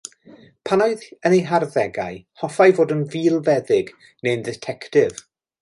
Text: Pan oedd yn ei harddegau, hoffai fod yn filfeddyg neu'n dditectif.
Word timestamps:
Pan 0.69 0.83
oedd 0.85 1.03
yn 1.29 1.35
ei 1.39 1.43
harddegau, 1.51 2.17
hoffai 2.45 2.69
fod 2.79 2.97
yn 2.97 3.07
filfeddyg 3.13 3.95
neu'n 4.01 4.47
dditectif. 4.49 5.27